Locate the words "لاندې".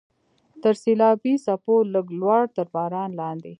3.19-3.49